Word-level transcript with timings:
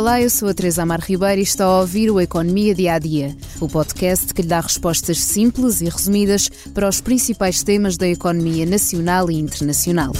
Olá, 0.00 0.18
eu 0.18 0.30
sou 0.30 0.48
a 0.48 0.54
Teresa 0.54 0.82
Amar 0.82 1.02
Ribeiro 1.02 1.40
e 1.40 1.44
está 1.44 1.66
a 1.66 1.80
ouvir 1.80 2.10
o 2.10 2.18
Economia 2.18 2.74
Dia 2.74 2.94
a 2.94 2.98
Dia, 2.98 3.36
o 3.60 3.68
podcast 3.68 4.32
que 4.32 4.40
lhe 4.40 4.48
dá 4.48 4.58
respostas 4.58 5.18
simples 5.18 5.82
e 5.82 5.90
resumidas 5.90 6.48
para 6.72 6.88
os 6.88 7.02
principais 7.02 7.62
temas 7.62 7.98
da 7.98 8.08
economia 8.08 8.64
nacional 8.64 9.30
e 9.30 9.34
internacional. 9.34 10.14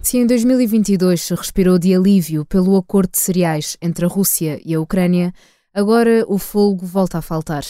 Se 0.00 0.18
em 0.18 0.24
2022 0.28 1.22
se 1.22 1.34
respirou 1.34 1.76
de 1.76 1.92
alívio 1.92 2.44
pelo 2.44 2.76
acordo 2.76 3.10
de 3.10 3.18
cereais 3.18 3.76
entre 3.82 4.04
a 4.04 4.08
Rússia 4.08 4.60
e 4.64 4.76
a 4.76 4.80
Ucrânia, 4.80 5.32
agora 5.74 6.24
o 6.28 6.38
fogo 6.38 6.86
volta 6.86 7.18
a 7.18 7.22
faltar. 7.22 7.64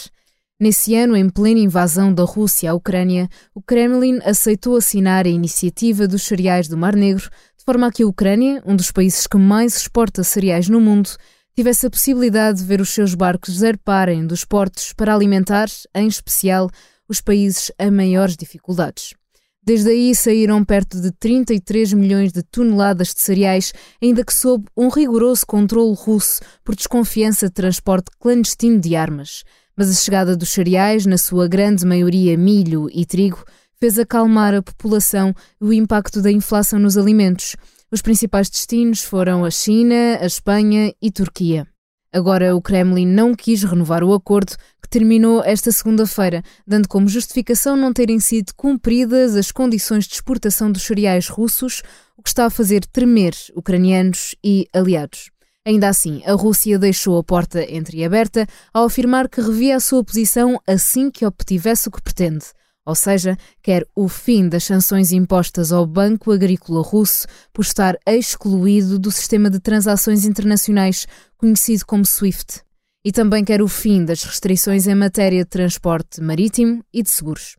Nesse 0.59 0.95
ano, 0.95 1.14
em 1.14 1.29
plena 1.29 1.61
invasão 1.61 2.12
da 2.12 2.22
Rússia 2.25 2.70
à 2.70 2.75
Ucrânia, 2.75 3.29
o 3.54 3.61
Kremlin 3.61 4.20
aceitou 4.25 4.77
assinar 4.77 5.27
a 5.27 5.29
iniciativa 5.29 6.09
dos 6.09 6.22
cereais 6.22 6.66
do 6.66 6.79
Mar 6.79 6.96
Negro 6.96 7.29
forma 7.66 7.89
a 7.89 7.93
que 7.93 8.04
a 8.04 8.07
Ucrânia, 8.07 8.63
um 8.64 8.77
dos 8.77 8.93
países 8.93 9.27
que 9.27 9.36
mais 9.36 9.77
exporta 9.77 10.22
cereais 10.22 10.68
no 10.68 10.80
mundo, 10.80 11.11
tivesse 11.54 11.86
a 11.86 11.90
possibilidade 11.90 12.61
de 12.61 12.64
ver 12.64 12.80
os 12.80 12.90
seus 12.90 13.13
barcos 13.13 13.58
zarparem 13.58 14.25
dos 14.25 14.44
portos 14.44 14.93
para 14.93 15.13
alimentar, 15.13 15.66
em 15.93 16.07
especial, 16.07 16.71
os 17.08 17.21
países 17.21 17.72
a 17.77 17.91
maiores 17.91 18.36
dificuldades. 18.36 19.14
Desde 19.63 19.91
aí 19.91 20.14
saíram 20.14 20.64
perto 20.64 21.00
de 21.00 21.11
33 21.11 21.93
milhões 21.93 22.32
de 22.32 22.41
toneladas 22.44 23.13
de 23.13 23.21
cereais, 23.21 23.72
ainda 24.00 24.25
que 24.25 24.32
sob 24.32 24.64
um 24.77 24.88
rigoroso 24.88 25.44
controle 25.44 25.96
russo 25.96 26.41
por 26.64 26.77
desconfiança 26.77 27.49
de 27.49 27.52
transporte 27.52 28.13
clandestino 28.21 28.79
de 28.79 28.94
armas. 28.94 29.43
Mas 29.76 29.90
a 29.90 29.93
chegada 29.93 30.36
dos 30.36 30.48
cereais, 30.48 31.04
na 31.04 31.18
sua 31.18 31.46
grande 31.46 31.85
maioria 31.85 32.36
milho 32.39 32.89
e 32.91 33.05
trigo, 33.05 33.44
fez 33.78 33.98
acalmar 33.98 34.55
a 34.55 34.62
população 34.62 35.34
o 35.61 35.72
impacto 35.72 36.22
da 36.22 36.33
inflação 36.33 36.78
nos 36.78 36.97
alimentos. 36.97 37.56
Os 37.92 38.00
principais 38.00 38.48
destinos 38.48 39.02
foram 39.02 39.44
a 39.44 39.50
China, 39.50 40.19
a 40.20 40.27
Espanha 40.27 40.94
e 41.00 41.10
Turquia. 41.10 41.66
Agora, 42.12 42.56
o 42.56 42.62
Kremlin 42.62 43.06
não 43.06 43.34
quis 43.34 43.62
renovar 43.62 44.02
o 44.02 44.14
acordo, 44.14 44.56
que 44.80 44.88
terminou 44.88 45.44
esta 45.44 45.70
segunda-feira, 45.70 46.42
dando 46.66 46.88
como 46.88 47.08
justificação 47.08 47.77
não 47.77 47.92
terem 47.92 48.19
sido 48.19 48.54
cumpridas 48.56 49.36
as 49.36 49.52
condições 49.52 50.06
de 50.06 50.14
exportação 50.14 50.72
dos 50.72 50.82
cereais 50.82 51.28
russos, 51.28 51.82
o 52.16 52.22
que 52.22 52.30
está 52.30 52.47
a 52.47 52.50
fazer 52.50 52.86
tremer 52.86 53.34
ucranianos 53.54 54.34
e 54.42 54.66
aliados. 54.72 55.35
Ainda 55.67 55.89
assim, 55.89 56.22
a 56.25 56.33
Rússia 56.33 56.78
deixou 56.78 57.19
a 57.19 57.25
porta 57.25 57.62
entreaberta 57.70 58.47
ao 58.72 58.84
afirmar 58.84 59.28
que 59.28 59.41
revia 59.41 59.77
a 59.77 59.81
sua 59.81 60.05
posição 60.05 60.61
assim 60.67 61.11
que 61.11 61.27
obtivesse 61.27 61.89
o 61.89 61.91
que 61.91 62.00
pretende 62.00 62.47
ou 62.86 62.95
seja, 62.95 63.36
quer 63.61 63.84
o 63.97 64.09
fim 64.09 64.48
das 64.48 64.62
sanções 64.62 65.11
impostas 65.11 65.72
ao 65.72 65.84
Banco 65.84 66.31
Agrícola 66.31 66.81
Russo 66.81 67.27
por 67.53 67.62
estar 67.62 67.98
excluído 68.06 68.97
do 68.97 69.11
sistema 69.11 69.50
de 69.50 69.59
transações 69.59 70.25
internacionais 70.25 71.05
conhecido 71.37 71.84
como 71.84 72.06
SWIFT, 72.06 72.62
e 73.05 73.11
também 73.11 73.44
quer 73.44 73.61
o 73.61 73.67
fim 73.67 74.05
das 74.05 74.22
restrições 74.22 74.87
em 74.87 74.94
matéria 74.94 75.42
de 75.42 75.50
transporte 75.50 76.20
marítimo 76.20 76.84
e 76.94 77.03
de 77.03 77.11
seguros. 77.11 77.56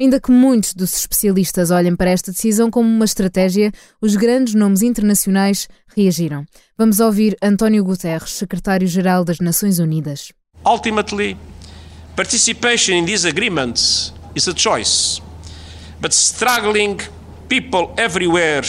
Ainda 0.00 0.18
que 0.18 0.32
muitos 0.32 0.74
dos 0.74 0.92
especialistas 0.92 1.70
olhem 1.70 1.94
para 1.94 2.10
esta 2.10 2.32
decisão 2.32 2.68
como 2.68 2.88
uma 2.88 3.04
estratégia, 3.04 3.70
os 4.02 4.16
grandes 4.16 4.52
nomes 4.52 4.82
internacionais 4.82 5.68
reagiram. 5.94 6.44
Vamos 6.76 6.98
ouvir 6.98 7.36
António 7.40 7.84
Guterres, 7.84 8.32
secretário-geral 8.32 9.24
das 9.24 9.38
Nações 9.38 9.78
Unidas. 9.78 10.32
Ultimately, 10.66 11.36
participation 12.16 12.96
in 12.96 13.04
these 13.04 13.24
agreements 13.24 14.12
is 14.34 14.48
a 14.48 14.52
choice. 14.52 15.22
But 16.00 16.12
struggling 16.12 16.98
people 17.48 17.94
everywhere 17.96 18.66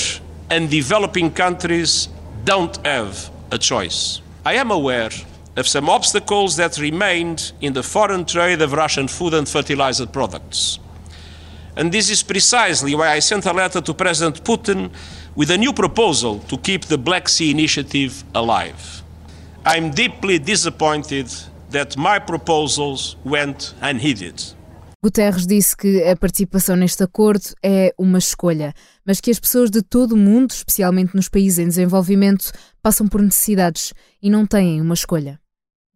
and 0.52 0.68
developing 0.68 1.32
countries 1.32 2.08
don't 2.44 2.78
have 2.86 3.32
a 3.50 3.58
choice. 3.58 4.22
I 4.46 4.60
am 4.60 4.70
aware 4.70 5.10
of 5.58 5.68
some 5.68 5.90
obstacles 5.90 6.58
that 6.58 6.78
remained 6.78 7.52
in 7.62 7.74
the 7.74 7.82
foreign 7.82 8.26
trade 8.26 8.62
of 8.62 8.74
Russian 8.74 9.08
food 9.08 9.34
and 9.34 9.50
fertilizer 9.50 10.06
products. 10.06 10.78
And 11.78 11.92
this 11.92 12.10
is 12.10 12.24
precisely 12.24 12.96
why 12.96 13.18
I 13.18 13.22
sent 13.22 13.46
a 13.46 13.54
letter 13.54 13.82
to 13.82 13.94
President 13.94 14.42
Putin 14.44 14.90
with 15.36 15.52
a 15.52 15.58
new 15.58 15.74
proposal 15.74 16.40
to 16.48 16.58
keep 16.58 16.86
the 16.86 16.98
Black 16.98 17.28
Sea 17.28 17.52
Initiative 17.52 18.24
alive. 18.34 19.04
I'm 19.66 19.92
deeply 19.92 20.40
disappointed 20.40 21.28
that 21.72 21.98
my 21.98 22.20
proposals 22.20 23.18
went 23.26 23.74
unheeded. 23.82 24.56
Guterres 25.04 25.46
disse 25.46 25.76
que 25.76 26.04
a 26.04 26.16
participação 26.16 26.76
neste 26.76 27.04
acordo 27.04 27.54
é 27.62 27.94
uma 27.98 28.18
escolha, 28.18 28.74
mas 29.06 29.22
que 29.22 29.30
as 29.30 29.40
pessoas 29.40 29.70
de 29.70 29.84
todo 29.84 30.14
o 30.14 30.18
mundo, 30.18 30.52
especialmente 30.52 31.16
nos 31.16 31.30
países 31.30 31.60
em 31.60 31.68
desenvolvimento, 31.68 32.52
passam 32.82 33.08
por 33.08 33.22
necessidades 33.22 33.94
e 34.22 34.30
não 34.30 34.48
têm 34.48 34.82
uma 34.82 34.96
escolha. 34.96 35.40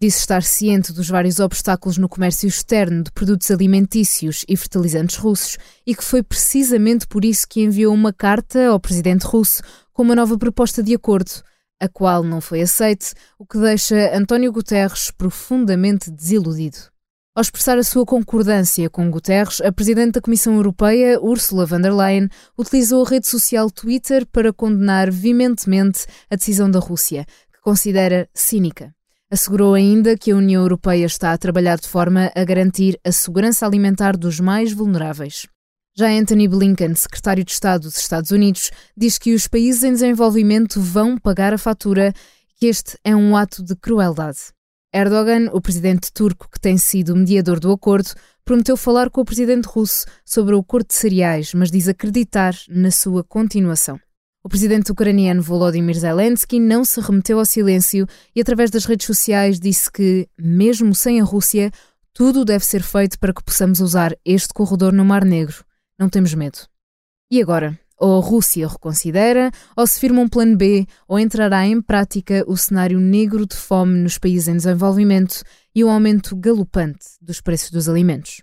Disse 0.01 0.19
estar 0.19 0.41
ciente 0.43 0.93
dos 0.93 1.09
vários 1.09 1.41
obstáculos 1.41 1.97
no 1.97 2.07
comércio 2.07 2.47
externo 2.47 3.03
de 3.03 3.11
produtos 3.11 3.51
alimentícios 3.51 4.45
e 4.47 4.55
fertilizantes 4.55 5.17
russos 5.17 5.57
e 5.85 5.93
que 5.93 6.05
foi 6.05 6.23
precisamente 6.23 7.05
por 7.05 7.25
isso 7.25 7.45
que 7.45 7.61
enviou 7.61 7.93
uma 7.93 8.13
carta 8.13 8.67
ao 8.67 8.79
presidente 8.79 9.23
russo 9.23 9.61
com 9.91 10.03
uma 10.03 10.15
nova 10.15 10.37
proposta 10.37 10.81
de 10.81 10.95
acordo, 10.95 11.29
a 11.81 11.89
qual 11.89 12.23
não 12.23 12.39
foi 12.39 12.61
aceite, 12.61 13.13
o 13.37 13.45
que 13.45 13.59
deixa 13.59 14.15
António 14.17 14.53
Guterres 14.53 15.11
profundamente 15.11 16.09
desiludido. 16.09 16.77
Ao 17.35 17.41
expressar 17.41 17.77
a 17.77 17.83
sua 17.83 18.05
concordância 18.05 18.89
com 18.89 19.11
Guterres, 19.11 19.59
a 19.59 19.69
Presidente 19.69 20.13
da 20.13 20.21
Comissão 20.21 20.55
Europeia, 20.55 21.19
Ursula 21.21 21.65
von 21.65 21.81
der 21.81 21.93
Leyen, 21.93 22.29
utilizou 22.57 23.05
a 23.05 23.09
rede 23.09 23.27
social 23.27 23.69
Twitter 23.69 24.25
para 24.27 24.53
condenar 24.53 25.11
veementemente 25.11 26.05
a 26.29 26.37
decisão 26.37 26.71
da 26.71 26.79
Rússia, 26.79 27.25
que 27.51 27.59
considera 27.61 28.29
cínica. 28.33 28.97
Assegurou 29.31 29.75
ainda 29.75 30.17
que 30.17 30.31
a 30.31 30.35
União 30.35 30.63
Europeia 30.63 31.05
está 31.05 31.31
a 31.31 31.37
trabalhar 31.37 31.77
de 31.77 31.87
forma 31.87 32.31
a 32.35 32.43
garantir 32.43 32.99
a 33.05 33.11
segurança 33.11 33.63
alimentar 33.63 34.17
dos 34.17 34.39
mais 34.39 34.73
vulneráveis. 34.73 35.45
Já 35.95 36.09
Anthony 36.09 36.47
Blinken, 36.47 36.95
secretário 36.95 37.43
de 37.43 37.51
Estado 37.51 37.83
dos 37.83 37.99
Estados 37.99 38.31
Unidos, 38.31 38.71
diz 38.97 39.19
que 39.19 39.35
os 39.35 39.47
países 39.47 39.83
em 39.83 39.91
desenvolvimento 39.91 40.81
vão 40.81 41.15
pagar 41.15 41.53
a 41.53 41.59
fatura 41.59 42.11
que 42.57 42.65
este 42.65 42.97
é 43.03 43.15
um 43.15 43.37
ato 43.37 43.63
de 43.63 43.75
crueldade. 43.75 44.39
Erdogan, 44.91 45.51
o 45.53 45.61
presidente 45.61 46.11
turco 46.11 46.49
que 46.51 46.59
tem 46.59 46.79
sido 46.79 47.15
mediador 47.15 47.59
do 47.59 47.71
acordo, 47.71 48.09
prometeu 48.43 48.75
falar 48.75 49.11
com 49.11 49.21
o 49.21 49.25
presidente 49.25 49.67
russo 49.67 50.07
sobre 50.25 50.55
o 50.55 50.59
acordo 50.59 50.87
de 50.87 50.95
cereais, 50.95 51.53
mas 51.53 51.69
diz 51.69 51.87
acreditar 51.87 52.55
na 52.67 52.89
sua 52.89 53.23
continuação. 53.23 53.99
O 54.49 54.57
presidente 54.59 54.91
ucraniano 54.91 55.43
Volodymyr 55.43 55.95
Zelensky 55.95 56.59
não 56.59 56.83
se 56.83 56.99
remeteu 56.99 57.37
ao 57.37 57.45
silêncio 57.45 58.07
e, 58.35 58.41
através 58.41 58.71
das 58.71 58.83
redes 58.83 59.05
sociais, 59.05 59.59
disse 59.59 59.91
que, 59.91 60.27
mesmo 60.39 60.95
sem 60.95 61.21
a 61.21 61.23
Rússia, 61.23 61.69
tudo 62.11 62.43
deve 62.43 62.65
ser 62.65 62.81
feito 62.81 63.19
para 63.19 63.31
que 63.31 63.43
possamos 63.43 63.79
usar 63.79 64.17
este 64.25 64.51
corredor 64.51 64.91
no 64.91 65.05
Mar 65.05 65.23
Negro. 65.23 65.63
Não 65.99 66.09
temos 66.09 66.33
medo. 66.33 66.57
E 67.29 67.39
agora? 67.39 67.79
Ou 67.95 68.19
a 68.19 68.25
Rússia 68.25 68.67
reconsidera, 68.67 69.51
ou 69.77 69.85
se 69.85 69.99
firma 69.99 70.19
um 70.19 70.27
plano 70.27 70.57
B, 70.57 70.87
ou 71.07 71.19
entrará 71.19 71.67
em 71.67 71.79
prática 71.79 72.43
o 72.47 72.57
cenário 72.57 72.99
negro 72.99 73.45
de 73.45 73.55
fome 73.55 73.99
nos 73.99 74.17
países 74.17 74.47
em 74.47 74.57
desenvolvimento 74.57 75.43
e 75.75 75.83
o 75.83 75.89
aumento 75.89 76.35
galopante 76.35 77.05
dos 77.21 77.39
preços 77.39 77.69
dos 77.69 77.87
alimentos. 77.87 78.41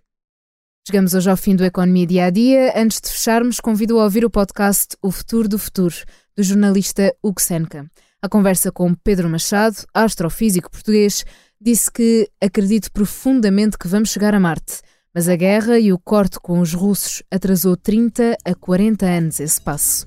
Chegamos 0.86 1.14
hoje 1.14 1.28
ao 1.28 1.36
fim 1.36 1.56
do 1.56 1.64
Economia 1.64 2.06
Dia 2.06 2.26
a 2.26 2.30
Dia. 2.30 2.72
Antes 2.76 3.00
de 3.00 3.10
fecharmos, 3.10 3.58
convido 3.58 3.98
a 3.98 4.04
ouvir 4.04 4.24
o 4.24 4.30
podcast 4.30 4.96
O 5.02 5.10
Futuro 5.10 5.48
do 5.48 5.58
Futuro, 5.58 5.96
do 6.36 6.44
jornalista 6.44 7.12
Hugo 7.20 7.40
Senka. 7.40 7.90
A 8.22 8.28
conversa 8.28 8.70
com 8.70 8.94
Pedro 8.94 9.28
Machado, 9.28 9.84
astrofísico 9.92 10.70
português, 10.70 11.24
disse 11.60 11.90
que 11.90 12.30
acredito 12.40 12.92
profundamente 12.92 13.76
que 13.76 13.88
vamos 13.88 14.10
chegar 14.10 14.32
a 14.32 14.38
Marte 14.38 14.80
mas 15.16 15.30
a 15.30 15.34
guerra 15.34 15.78
e 15.78 15.94
o 15.94 15.98
corte 15.98 16.38
com 16.38 16.60
os 16.60 16.74
russos 16.74 17.22
atrasou 17.30 17.74
30 17.74 18.36
a 18.44 18.54
40 18.54 19.06
anos 19.06 19.40
esse 19.40 19.58
passo. 19.58 20.06